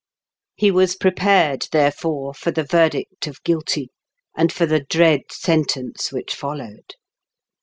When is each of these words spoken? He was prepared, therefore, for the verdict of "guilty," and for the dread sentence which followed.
He 0.55 0.71
was 0.71 0.95
prepared, 0.95 1.67
therefore, 1.71 2.33
for 2.33 2.49
the 2.49 2.63
verdict 2.63 3.27
of 3.27 3.43
"guilty," 3.43 3.91
and 4.35 4.51
for 4.51 4.65
the 4.65 4.79
dread 4.83 5.31
sentence 5.31 6.11
which 6.11 6.33
followed. 6.33 6.95